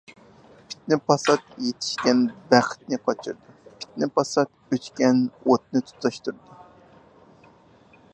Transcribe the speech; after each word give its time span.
پىتنە-پاسات 0.69 1.43
يېتىشكەن 1.65 2.23
بەختنى 2.53 2.99
قاچۇرىدۇ. 3.09 3.53
پىتنە-پاسات 3.83 4.73
ئۆچكەن 4.77 5.21
ئوتنى 5.45 5.83
تۇتاشتۇرىدۇ. 5.91 6.59